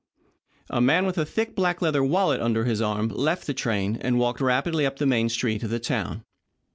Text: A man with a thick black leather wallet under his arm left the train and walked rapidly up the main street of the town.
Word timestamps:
A 0.71 0.81
man 0.81 1.05
with 1.05 1.19
a 1.19 1.27
thick 1.27 1.55
black 1.55 1.79
leather 1.79 2.03
wallet 2.03 2.41
under 2.41 2.65
his 2.65 2.81
arm 2.81 3.09
left 3.09 3.45
the 3.45 3.53
train 3.53 3.99
and 4.01 4.17
walked 4.17 4.41
rapidly 4.41 4.83
up 4.83 4.97
the 4.97 5.05
main 5.05 5.29
street 5.29 5.61
of 5.61 5.69
the 5.69 5.77
town. 5.77 6.23